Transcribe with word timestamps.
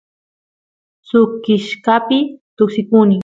suk 1.09 1.29
kishkapi 1.45 2.17
tuksikuny 2.57 3.15